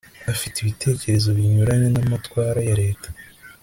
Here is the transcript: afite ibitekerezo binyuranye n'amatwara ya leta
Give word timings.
afite 0.33 0.55
ibitekerezo 0.59 1.27
binyuranye 1.37 1.87
n'amatwara 1.91 2.59
ya 2.67 2.75
leta 2.81 3.09